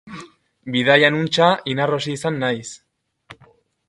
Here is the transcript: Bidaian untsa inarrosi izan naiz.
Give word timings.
Bidaian 0.75 1.17
untsa 1.19 1.49
inarrosi 1.73 2.13
izan 2.21 2.39
naiz. 2.45 2.67